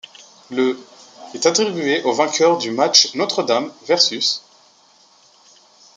Le' 0.49 0.79
est 1.35 1.45
attribué 1.45 2.01
au 2.01 2.11
vainqueur 2.11 2.57
du 2.57 2.71
match 2.71 3.13
Notre-Dame 3.13 3.71
vs. 3.87 4.41